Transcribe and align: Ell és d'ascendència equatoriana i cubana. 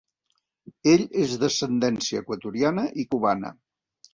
Ell 0.93 1.03
és 1.25 1.35
d'ascendència 1.43 2.25
equatoriana 2.25 2.89
i 3.05 3.09
cubana. 3.13 3.57